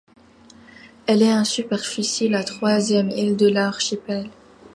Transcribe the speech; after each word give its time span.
Elle 1.05 1.21
est 1.21 1.31
en 1.31 1.43
superficie 1.45 2.27
la 2.27 2.43
troisième 2.43 3.11
île 3.11 3.37
de 3.37 3.47
l'archipel. 3.47 4.31